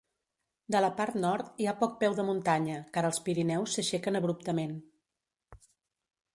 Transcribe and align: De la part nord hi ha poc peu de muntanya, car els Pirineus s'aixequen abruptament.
De 0.75 0.79
la 0.83 0.87
part 1.01 1.17
nord 1.25 1.61
hi 1.63 1.67
ha 1.67 1.75
poc 1.83 1.93
peu 2.05 2.17
de 2.21 2.25
muntanya, 2.31 2.79
car 2.97 3.05
els 3.11 3.21
Pirineus 3.29 3.77
s'aixequen 3.79 4.21
abruptament. 4.23 4.77